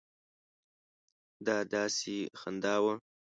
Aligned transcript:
دا 1.45 1.57
داسې 1.73 2.15
خندا 2.39 2.75
وه. 2.83 2.93